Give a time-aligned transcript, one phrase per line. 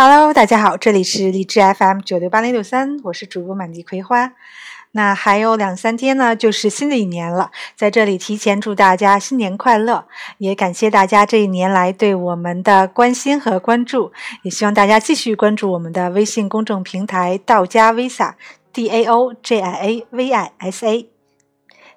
[0.00, 4.32] Hello，大家好，这里是荔枝 FM 九六八零六三，我是主播满地葵花。
[4.92, 10.06] 那还有两三天呢，就是新的一年了，在这里提前祝大家新年快乐，
[10.38, 21.08] 也感谢大家这一年来对我们的关心和关注，也希望大家继续关注我们的微信公众平台“道家 Visa”，D A O J I A V I S A。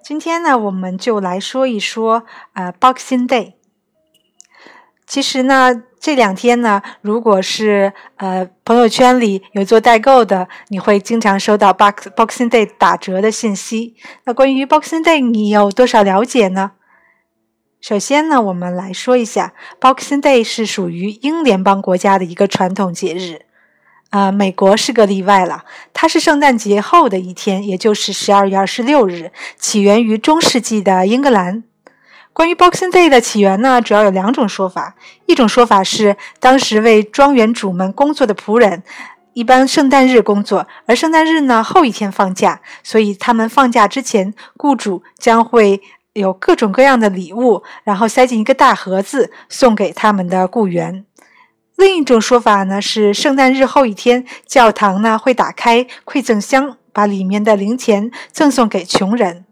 [0.04, 2.24] 今天呢，我们就来说一说
[2.54, 3.54] 呃 Boxing Day。
[5.12, 5.84] 其实呢。
[6.04, 13.94] 这两天呢，如果是呃朋友圈里有做代购的，你会经常收到 Box Boxing Day 打折的信息。
[14.24, 16.72] 那关于 Boxing Day，你有多少了解呢？
[17.80, 23.42] 首先呢，我们来说一下 Boxing Day 是属于英联邦国家的一个传统节日，
[24.10, 31.64] 啊，美国是个例外了，它是圣诞节后的一天，也就是十二月二十六日，起源于中世纪的英格兰。
[32.34, 34.96] 关于 Boxing Day 的起源呢，主要有两种说法。
[35.26, 38.84] 一种说法是，当时为庄园主们工作的仆人，
[39.34, 45.82] 一般圣诞日工作，而圣诞日呢后一天放假，所以他们放假之前，雇主将会
[46.14, 51.06] 有各种各样的礼物，然后塞进一个大盒子，送给他们的雇员。
[51.76, 59.46] 另一种说法呢是，圣诞日后一天，教堂呢会打开馈赠箱，把里面的零钱赠送给穷人。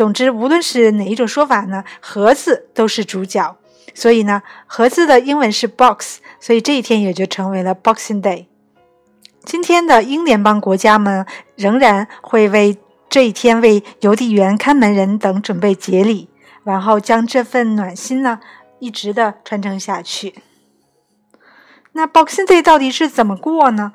[0.00, 3.58] 总之，无论是哪一种说法呢，盒子都是主角。
[3.92, 8.46] 所以呢，盒子的英文是 box，所以这一天也就成为了 Boxing Day。
[9.44, 12.78] 今天的英联邦国家们仍然会为
[13.10, 16.30] 这一天为邮递员、看门人等准备节礼，
[16.64, 18.40] 然后将这份暖心呢
[18.78, 20.36] 一直的传承下去。
[21.92, 23.92] 那 Boxing Day 到底是怎么过呢？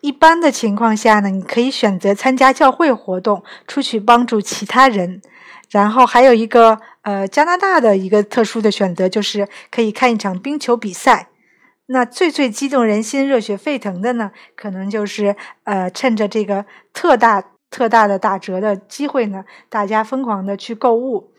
[0.00, 5.20] 一般的情况下呢，你可以选择参加教会活动，出去帮助其他人。
[5.70, 11.28] 然后还有一个呃加拿大的一个特殊的选择，就是可以看一场冰球比赛。
[11.86, 21.32] 那最最激动人心、热血沸腾的呢，可能就是呃趁着这个特大特大的打折的机会呢，大家疯狂的去购物。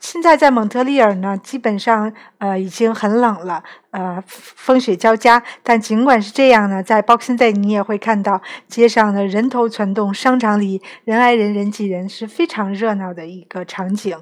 [0.00, 5.42] 现在在蒙特利尔呢，基本上呃已经很冷了，呃风雪交加。
[5.62, 14.16] 但尽管是这样呢，在 Boxing Day 你也会看到街上的人头攒动，商场里人挨人人挤人，是非常热闹的一个场景。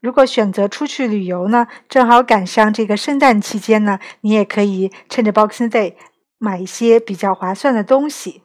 [0.00, 5.94] 如果选择出去旅游呢，正好赶上这个圣诞期间呢，你也可以趁着 Boxing Day
[6.38, 8.41] 买一些比较划算的东西。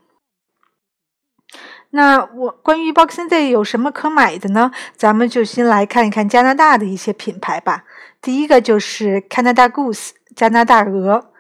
[1.91, 4.71] 那我关于 Boxing Day 有什么可买的呢？
[4.95, 7.85] 咱们就先来看一看加拿大的一些品牌吧。
[8.21, 11.31] 第一个就是 Canada Goose 加拿大鹅。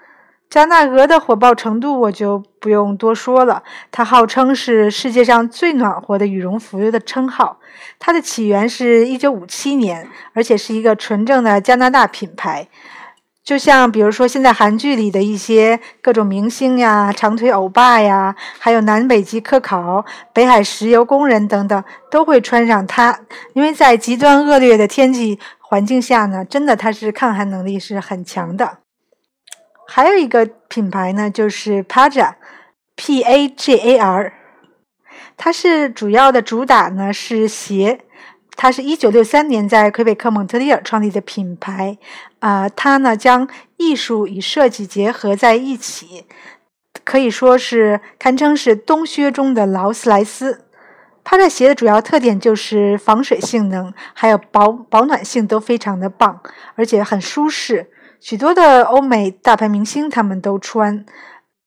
[0.49, 7.59] 加拿大鹅的火爆程度我就不用多说了，它号称是世界上最暖和的羽绒服的称号。
[7.99, 12.69] 它的起源是一九五七年，而且是一个纯正的加拿大品牌。
[13.47, 20.03] 就像比如说，现在韩剧里的一些各种明星呀、长腿欧巴呀，还有南北极科考、
[20.33, 21.81] 北海石油工人等等，
[22.11, 23.21] 都会穿上它。
[23.53, 28.79] 因为在极端恶劣的天气环境下呢，真的它是抗寒能力是很强的。
[29.87, 34.33] 还有一个品牌呢，就是 Pagar，P A G A R，
[35.37, 38.01] 它是主要的主打呢是鞋。
[38.57, 41.97] 它是一九六三年在魁北克蒙特利尔创立的品牌，
[42.39, 43.47] 啊，它呢将
[43.77, 46.25] 艺术与设计结合在一起，
[47.05, 50.65] 可以说是堪称是冬靴中的劳斯莱斯。
[51.23, 56.41] 它的鞋的主要特点就是防水性能，还有保保暖性都非常的棒，
[56.75, 61.05] 而且很舒适，许多的欧美大牌明星他们都穿。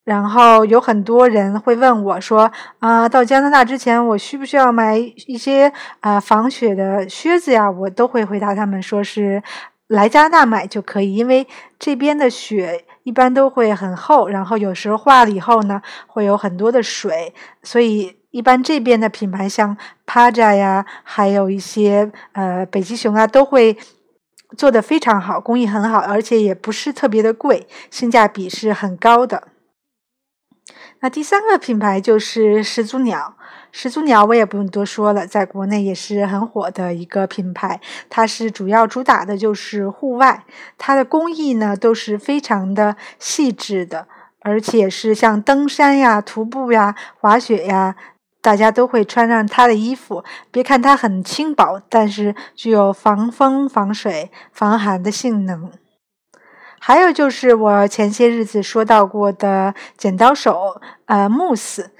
[0.03, 9.43] 然后有很多人会问我说：“啊，到加拿大之前，我需不需要买一些啊防雪的靴子呀？”我都会回答他们说：“是
[9.87, 11.45] 来加拿大买就可以，因为
[11.77, 23.77] 这边的雪一般都会很厚，然后有时候化了以后呢，会有很多的水，所以一般这边的品牌像 Paja 呀，还有一些呃北极熊啊，都会
[24.57, 29.49] 做的非常好，工艺很好，而且也不是特别的贵，性价比是很高的。”
[31.03, 33.35] 那第三个品牌就是始祖鸟，
[33.71, 37.81] 始祖鸟我也不用多说了，在国内也是很火的一个品牌。
[38.07, 40.43] 它是主要主打的就是户外，
[40.77, 44.07] 它的工艺呢都是非常的细致的，
[44.41, 47.95] 而且是像登山呀、徒步呀、滑雪呀，
[48.39, 50.23] 大家都会穿上它的衣服。
[50.51, 55.71] 别看它很轻薄，但是具有防风、防水、防寒的性能。
[56.83, 61.91] 还有就是我前些日子说到过的剪刀手，呃，慕斯，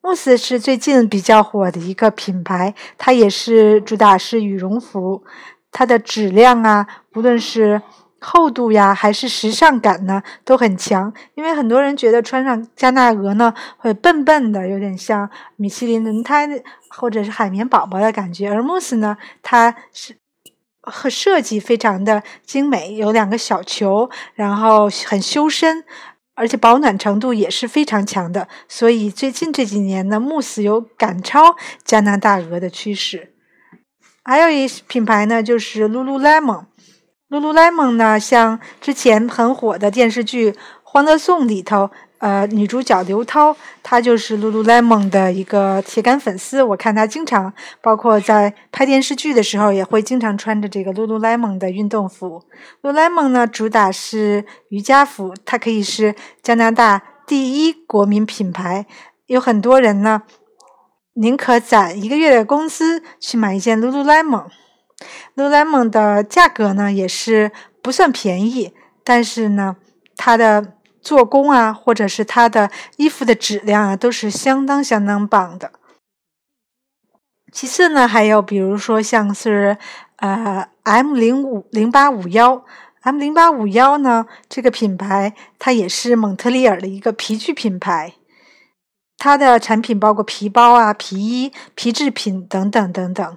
[0.00, 5.22] 慕斯是最近比较火的一个品牌，它也是主打是羽绒服，
[5.70, 7.82] 它的质量啊，不论是
[8.20, 11.12] 厚度呀，还是时尚感呢，都很强。
[11.34, 16.48] 因为很多人觉得穿上加纳鹅呢，会笨笨的，有点像米其林轮胎
[16.88, 18.48] 或者是海绵宝宝的感觉。
[18.50, 20.16] 而慕斯呢，它是
[20.82, 25.84] 和设计非常的精美，有两个小球，然后很修身，
[26.34, 28.48] 而且保暖程度也是非常强的。
[28.68, 33.32] 所以最近这几年呢，慕斯有赶超加拿大鹅的趋势。
[34.24, 36.66] 还有一品牌呢，就是 Lululemon。
[37.28, 40.50] Lululemon 呢，像之前很火的电视剧
[40.82, 41.90] 《欢乐颂》里头，
[42.22, 46.62] 呃，女主角刘涛，她就是 Lululemon 的一个铁杆粉丝。
[46.62, 52.44] 我看她经常，包括在拍电视剧的时候，也会经常穿着这个 Lululemon 的运动服。
[52.80, 58.86] Lululemon 呢，主打是瑜伽服，它可以是加拿大第一国民品牌。
[59.26, 60.22] 有很多人呢，
[61.14, 64.46] 宁可攒一个月的工资去买一件 Lululemon。
[65.34, 67.50] Lululemon 的价格呢也是
[67.82, 68.72] 不算便宜，
[69.02, 69.74] 但是呢，
[70.16, 75.72] 它的做工啊，或者是它的衣服的质量啊，都是相当相当棒的。
[77.52, 79.76] 其次呢，还有比如说像是
[80.16, 82.64] 呃 M 零五零八五幺
[83.02, 88.14] M 零八五幺呢，这个品牌它也是蒙特利尔的一个皮具品牌，
[89.18, 93.36] 它的产品包括皮包啊、皮衣、皮制品等等等等。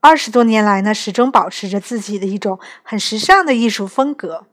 [0.00, 4.46] 二十多年来呢，始终保持着自己的一种很时尚的艺术风格。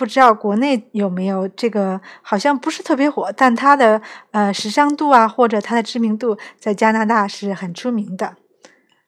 [0.00, 2.00] 不知道国内有没有这个？
[2.22, 4.00] 好像不是特别火，但它的
[4.30, 8.36] 呃时尚度啊，或者它的知名度，在加拿大是很出名的。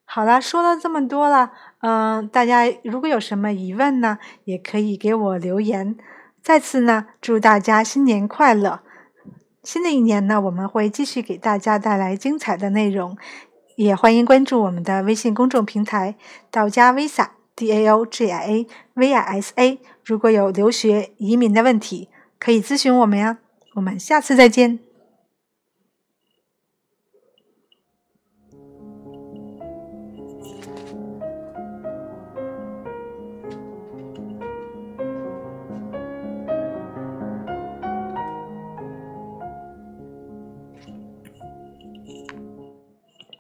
[0.05, 5.97] 好了，说了这么多了，嗯，大家如果有什么疑问呢，也可以给我留言。
[6.43, 8.81] 再次呢，祝大家新年快乐！
[9.63, 13.17] 新的一年呢，我们会继续给大家带来精彩的内容。
[13.77, 16.17] 也欢迎关注我们的微信公众平台
[16.53, 19.79] “道家 Visa D A O G I A V I S A”。
[20.05, 22.09] 如果有留学移民的问题，
[22.39, 23.39] 可以咨询我们呀。
[23.75, 24.81] 我们下次再见。